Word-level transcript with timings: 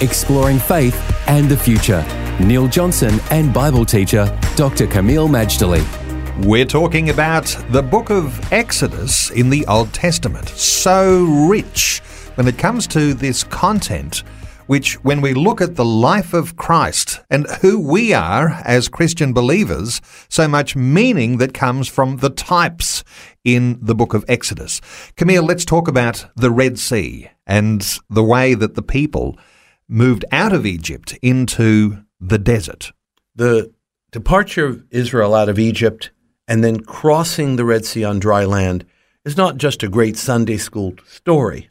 exploring 0.00 0.58
faith 0.58 0.96
and 1.28 1.48
the 1.48 1.56
future. 1.56 2.04
Neil 2.40 2.68
Johnson 2.68 3.20
and 3.30 3.52
Bible 3.52 3.84
teacher 3.84 4.26
Dr. 4.56 4.86
Kameel 4.86 5.28
Majdali. 5.28 5.84
We're 6.44 6.64
talking 6.64 7.10
about 7.10 7.54
the 7.68 7.82
book 7.82 8.10
of 8.10 8.52
Exodus 8.52 9.30
in 9.30 9.50
the 9.50 9.66
Old 9.66 9.92
Testament. 9.92 10.48
So 10.48 11.24
rich 11.48 12.00
when 12.36 12.48
it 12.48 12.56
comes 12.56 12.86
to 12.86 13.12
this 13.12 13.44
content, 13.44 14.22
which, 14.66 14.94
when 15.04 15.20
we 15.20 15.34
look 15.34 15.60
at 15.60 15.76
the 15.76 15.84
life 15.84 16.32
of 16.32 16.56
Christ 16.56 17.20
and 17.28 17.46
who 17.60 17.78
we 17.78 18.14
are 18.14 18.50
as 18.64 18.88
Christian 18.88 19.34
believers, 19.34 20.00
so 20.28 20.48
much 20.48 20.74
meaning 20.74 21.38
that 21.38 21.52
comes 21.52 21.88
from 21.88 22.18
the 22.18 22.30
types 22.30 23.04
in 23.44 23.78
the 23.82 23.94
book 23.94 24.14
of 24.14 24.24
Exodus. 24.28 24.80
Kameel, 25.16 25.46
let's 25.46 25.64
talk 25.64 25.88
about 25.88 26.24
the 26.36 26.50
Red 26.50 26.78
Sea 26.78 27.28
and 27.46 27.98
the 28.08 28.24
way 28.24 28.54
that 28.54 28.76
the 28.76 28.82
people 28.82 29.36
moved 29.90 30.24
out 30.30 30.52
of 30.52 30.64
Egypt 30.64 31.18
into 31.20 32.04
the 32.20 32.38
desert. 32.38 32.92
The 33.34 33.72
departure 34.12 34.66
of 34.66 34.84
Israel 34.90 35.34
out 35.34 35.48
of 35.48 35.58
Egypt 35.58 36.10
and 36.46 36.64
then 36.64 36.80
crossing 36.80 37.56
the 37.56 37.64
Red 37.64 37.84
Sea 37.84 38.04
on 38.04 38.18
dry 38.18 38.44
land 38.44 38.86
is 39.24 39.36
not 39.36 39.56
just 39.56 39.82
a 39.82 39.88
great 39.88 40.16
Sunday 40.16 40.56
school 40.56 40.94
story. 41.06 41.68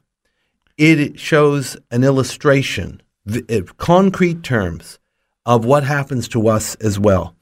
It 0.78 1.20
shows 1.20 1.76
an 1.92 2.04
illustration, 2.04 3.02
in 3.26 3.46
uh, 3.50 3.74
concrete 3.78 4.44
terms, 4.44 5.00
of 5.46 5.66
what 5.66 5.84
happens 5.84 6.28
to 6.30 6.48
us 6.48 6.76
as 6.76 7.00
well. 7.00 7.36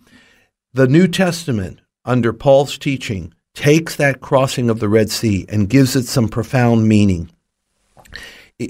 The 0.74 0.88
New 0.88 1.08
Testament, 1.08 1.82
under 2.06 2.34
Paul's 2.34 2.78
teaching, 2.78 3.34
takes 3.54 3.96
that 3.96 4.22
crossing 4.22 4.70
of 4.70 4.80
the 4.80 4.90
Red 4.90 5.10
Sea 5.10 5.46
and 5.50 5.70
gives 5.70 5.96
it 5.96 6.06
some 6.06 6.30
profound 6.30 6.88
meaning. 6.88 7.30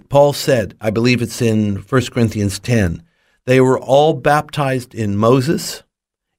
Paul 0.10 0.34
said, 0.34 0.76
I 0.82 0.90
believe 0.90 1.22
it's 1.22 1.42
in 1.42 1.78
1 1.78 2.02
Corinthians 2.12 2.60
10, 2.60 3.04
they 3.46 3.62
were 3.62 3.80
all 3.80 4.14
baptized 4.14 4.94
in 4.94 5.16
Moses, 5.16 5.84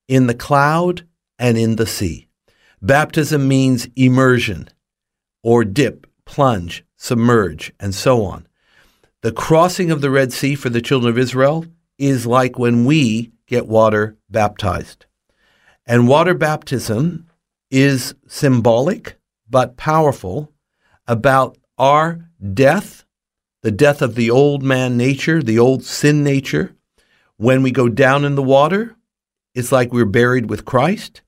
in 0.06 0.26
the 0.26 0.34
cloud, 0.34 1.06
and 1.38 1.56
in 1.56 1.76
the 1.76 1.86
sea. 1.86 2.28
Baptism 2.82 3.48
means 3.48 3.88
immersion 3.96 4.68
or 5.42 5.64
dip, 5.64 6.06
plunge, 6.26 6.84
submerge, 6.96 7.72
and 7.80 7.94
so 7.94 8.24
on. 8.24 8.46
The 9.22 9.32
crossing 9.32 9.90
of 9.90 10.00
the 10.00 10.10
Red 10.10 10.32
Sea 10.32 10.54
for 10.54 10.68
the 10.68 10.82
children 10.82 11.10
of 11.10 11.18
Israel 11.18 11.64
is 11.96 12.26
like 12.26 12.58
when 12.58 12.84
we 12.84 13.32
get 13.46 13.66
water 13.66 14.16
baptized. 14.28 15.06
And 15.86 16.06
water 16.06 16.34
baptism 16.34 17.26
is 17.70 18.14
symbolic 18.26 19.16
but 19.48 19.76
powerful 19.76 20.52
about 21.06 21.56
our 21.78 22.28
death 22.52 23.04
the 23.62 23.70
death 23.70 24.02
of 24.02 24.14
the 24.14 24.30
old 24.30 24.62
man 24.62 24.96
nature, 24.96 25.42
the 25.42 25.58
old 25.58 25.84
sin 25.84 26.22
nature. 26.22 26.74
When 27.36 27.62
we 27.62 27.70
go 27.70 27.88
down 27.88 28.24
in 28.24 28.34
the 28.34 28.42
water, 28.42 28.96
it's 29.54 29.72
like 29.72 29.92
we're 29.92 30.04
buried 30.04 30.50
with 30.50 30.64
Christ. 30.64 31.22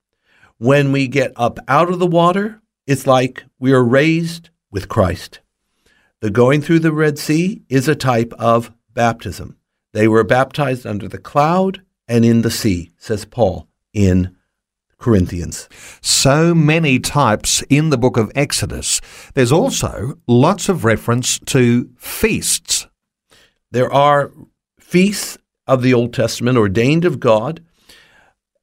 When 0.58 0.92
we 0.92 1.08
get 1.08 1.32
up 1.36 1.58
out 1.68 1.90
of 1.90 1.98
the 1.98 2.06
water, 2.06 2.60
it's 2.86 3.06
like 3.06 3.44
we 3.58 3.72
are 3.72 3.84
raised 3.84 4.50
with 4.70 4.88
Christ. 4.88 5.40
The 6.20 6.30
going 6.30 6.60
through 6.60 6.80
the 6.80 6.92
Red 6.92 7.18
Sea 7.18 7.62
is 7.68 7.88
a 7.88 7.94
type 7.94 8.32
of 8.38 8.72
baptism. 8.92 9.56
They 9.92 10.06
were 10.06 10.24
baptized 10.24 10.86
under 10.86 11.08
the 11.08 11.18
cloud 11.18 11.82
and 12.06 12.24
in 12.24 12.42
the 12.42 12.50
sea, 12.50 12.90
says 12.98 13.24
Paul 13.24 13.68
in 13.92 14.36
Corinthians. 15.00 15.68
So 16.02 16.54
many 16.54 16.98
types 16.98 17.62
in 17.68 17.90
the 17.90 17.98
book 17.98 18.16
of 18.16 18.30
Exodus. 18.34 19.00
There's 19.34 19.50
also 19.50 20.18
lots 20.28 20.68
of 20.68 20.84
reference 20.84 21.38
to 21.46 21.90
feasts. 21.96 22.86
There 23.72 23.92
are 23.92 24.30
feasts 24.78 25.38
of 25.66 25.82
the 25.82 25.94
Old 25.94 26.12
Testament 26.12 26.58
ordained 26.58 27.04
of 27.04 27.18
God. 27.18 27.64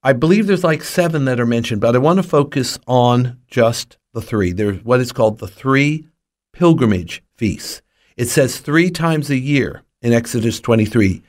I 0.04 0.14
believe 0.14 0.48
there's 0.48 0.64
like 0.64 0.84
seven 0.84 1.26
that 1.26 1.40
are 1.40 1.46
mentioned, 1.46 1.82
but 1.82 1.96
I 1.96 2.00
want 2.00 2.18
to 2.18 2.24
focus 2.24 2.78
on 2.88 3.40
just 3.48 3.98
the 4.14 4.22
three. 4.22 4.52
There's 4.52 4.84
what 4.84 5.00
is 5.00 5.12
called 5.12 5.40
the 5.40 5.48
three 5.48 6.08
pilgrimage 6.54 7.24
feasts. 7.36 7.82
It 8.16 8.28
says 8.28 8.60
three 8.60 8.90
times 8.90 9.30
a 9.30 9.38
year 9.38 9.84
in 10.02 10.14
Exodus 10.14 10.60
23, 10.60 11.24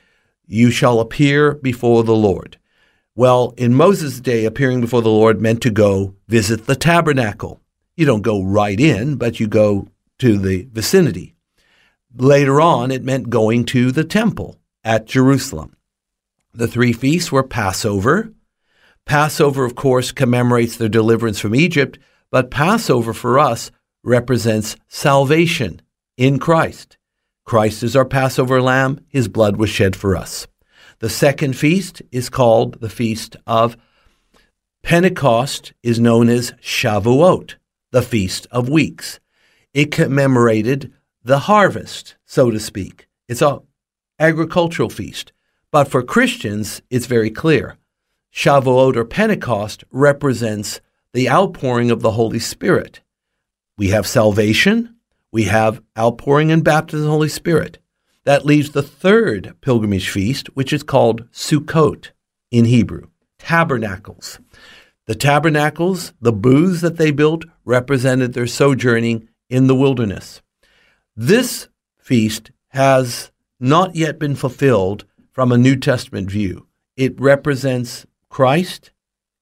you 0.45 0.71
shall 0.71 0.99
appear 0.99 1.55
before 1.55 2.03
the 2.03 2.15
Lord. 2.15 2.57
Well, 3.19 3.53
in 3.57 3.73
Moses' 3.73 4.21
day, 4.21 4.45
appearing 4.45 4.79
before 4.79 5.01
the 5.01 5.09
Lord 5.09 5.41
meant 5.41 5.61
to 5.63 5.69
go 5.69 6.15
visit 6.29 6.67
the 6.67 6.75
tabernacle. 6.77 7.59
You 7.97 8.05
don't 8.05 8.21
go 8.21 8.41
right 8.41 8.79
in, 8.79 9.17
but 9.17 9.41
you 9.41 9.47
go 9.49 9.89
to 10.19 10.37
the 10.37 10.69
vicinity. 10.71 11.35
Later 12.15 12.61
on, 12.61 12.91
it 12.91 13.03
meant 13.03 13.29
going 13.29 13.65
to 13.65 13.91
the 13.91 14.05
temple 14.05 14.57
at 14.85 15.05
Jerusalem. 15.05 15.75
The 16.53 16.65
three 16.65 16.93
feasts 16.93 17.29
were 17.29 17.43
Passover. 17.43 18.31
Passover, 19.05 19.65
of 19.65 19.75
course, 19.75 20.13
commemorates 20.13 20.77
their 20.77 20.87
deliverance 20.87 21.41
from 21.41 21.55
Egypt, 21.55 21.99
but 22.31 22.49
Passover 22.49 23.13
for 23.13 23.37
us 23.37 23.69
represents 24.01 24.77
salvation 24.87 25.81
in 26.15 26.39
Christ. 26.39 26.97
Christ 27.43 27.83
is 27.83 27.97
our 27.97 28.05
Passover 28.05 28.61
lamb, 28.61 29.01
his 29.09 29.27
blood 29.27 29.57
was 29.57 29.69
shed 29.69 29.97
for 29.97 30.15
us. 30.15 30.47
The 30.99 31.09
second 31.09 31.53
feast 31.53 32.01
is 32.11 32.29
called 32.29 32.81
the 32.81 32.89
Feast 32.89 33.37
of 33.47 33.77
Pentecost, 34.83 35.71
is 35.81 35.97
known 35.97 36.27
as 36.27 36.51
Shavuot, 36.61 37.55
the 37.91 38.01
Feast 38.01 38.47
of 38.51 38.67
Weeks. 38.67 39.21
It 39.73 39.91
commemorated 39.91 40.91
the 41.23 41.39
harvest, 41.39 42.15
so 42.25 42.51
to 42.51 42.59
speak. 42.59 43.07
It's 43.29 43.41
a 43.41 43.61
agricultural 44.19 44.89
feast. 44.89 45.31
But 45.71 45.85
for 45.87 46.03
Christians, 46.03 46.81
it's 46.89 47.05
very 47.05 47.31
clear. 47.31 47.77
Shavuot 48.33 48.97
or 48.97 49.05
Pentecost 49.05 49.85
represents 49.91 50.81
the 51.13 51.29
outpouring 51.29 51.91
of 51.91 52.01
the 52.01 52.11
Holy 52.11 52.39
Spirit. 52.39 52.99
We 53.77 53.89
have 53.89 54.05
salvation, 54.05 54.95
we 55.31 55.43
have 55.45 55.81
outpouring 55.97 56.51
and 56.51 56.61
baptism 56.61 57.01
of 57.01 57.05
the 57.05 57.11
Holy 57.11 57.29
Spirit. 57.29 57.77
That 58.25 58.45
leaves 58.45 58.71
the 58.71 58.83
third 58.83 59.55
pilgrimage 59.61 60.09
feast, 60.09 60.47
which 60.55 60.73
is 60.73 60.83
called 60.83 61.29
Sukkot 61.31 62.11
in 62.51 62.65
Hebrew, 62.65 63.07
tabernacles. 63.37 64.39
The 65.07 65.15
tabernacles, 65.15 66.13
the 66.21 66.33
booths 66.33 66.81
that 66.81 66.97
they 66.97 67.11
built, 67.11 67.45
represented 67.65 68.33
their 68.33 68.47
sojourning 68.47 69.29
in 69.49 69.67
the 69.67 69.75
wilderness. 69.75 70.41
This 71.15 71.67
feast 71.97 72.51
has 72.69 73.31
not 73.59 73.95
yet 73.95 74.19
been 74.19 74.35
fulfilled 74.35 75.05
from 75.31 75.51
a 75.51 75.57
New 75.57 75.75
Testament 75.75 76.29
view. 76.29 76.67
It 76.95 77.19
represents 77.19 78.05
Christ 78.29 78.91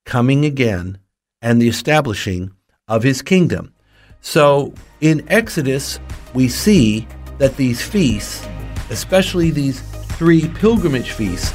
coming 0.05 0.45
again 0.45 0.99
and 1.41 1.61
the 1.61 1.67
establishing 1.67 2.51
of 2.87 3.03
his 3.03 3.21
kingdom. 3.21 3.73
So 4.21 4.73
in 5.01 5.27
Exodus, 5.27 5.99
we 6.33 6.47
see 6.47 7.07
that 7.37 7.57
these 7.57 7.81
feasts 7.81 8.47
especially 8.89 9.51
these 9.51 9.81
three 10.17 10.47
pilgrimage 10.47 11.11
feasts, 11.11 11.53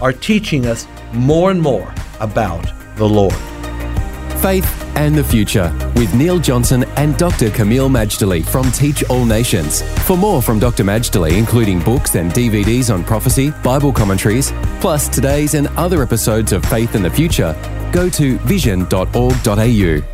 are 0.00 0.12
teaching 0.12 0.66
us 0.66 0.86
more 1.12 1.50
and 1.50 1.60
more 1.60 1.94
about 2.20 2.66
the 2.96 3.08
Lord. 3.08 3.34
Faith 4.40 4.84
and 4.96 5.14
the 5.14 5.24
Future 5.24 5.72
with 5.96 6.14
Neil 6.14 6.38
Johnson 6.38 6.84
and 6.96 7.16
Dr. 7.16 7.48
Kameel 7.48 7.88
Majdali 7.88 8.44
from 8.44 8.70
Teach 8.72 9.02
All 9.04 9.24
Nations. 9.24 9.82
For 10.06 10.16
more 10.16 10.42
from 10.42 10.58
Dr. 10.58 10.84
Majdali, 10.84 11.38
including 11.38 11.80
books 11.80 12.14
and 12.14 12.30
DVDs 12.30 12.92
on 12.92 13.04
prophecy, 13.04 13.52
Bible 13.62 13.92
commentaries, 13.92 14.52
plus 14.80 15.08
today's 15.08 15.54
and 15.54 15.68
other 15.78 16.02
episodes 16.02 16.52
of 16.52 16.64
Faith 16.66 16.94
and 16.94 17.04
the 17.04 17.10
Future, 17.10 17.56
go 17.92 18.10
to 18.10 18.38
vision.org.au. 18.40 20.13